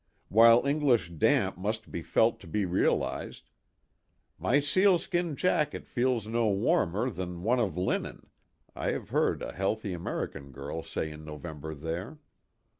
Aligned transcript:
While 0.29 0.65
English 0.65 1.09
damp 1.11 1.57
must 1.59 1.91
be 1.91 2.01
felt 2.01 2.39
to 2.39 2.47
be 2.47 2.65
realized; 2.65 3.51
"My 4.39 4.59
sealskin 4.59 5.35
jacket 5.35 5.85
feels 5.85 6.25
no 6.25 6.49
warmer 6.49 7.11
than 7.11 7.43
one 7.43 7.59
of 7.59 7.77
124 7.77 7.77
THE 7.77 7.77
TWO 7.77 7.83
WILLS. 7.83 7.87
linen," 7.93 8.27
I 8.89 8.99
have 8.99 9.09
heard 9.09 9.43
a 9.43 9.51
healthy 9.55 9.93
American 9.93 10.51
girl 10.51 10.81
say 10.81 11.11
in 11.11 11.23
November 11.23 11.75
there. 11.75 12.17